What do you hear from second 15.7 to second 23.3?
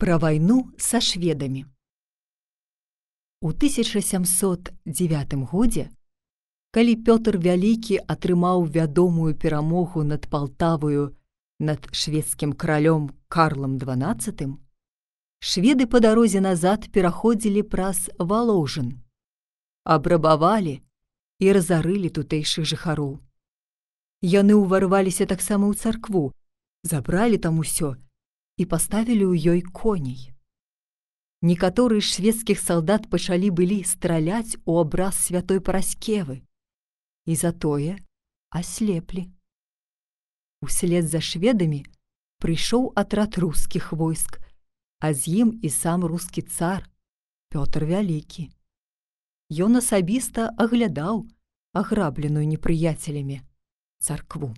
па дарозе назад пераходзілі праз валожын, абрабавалі і разарылі тутэйшых жыхароў.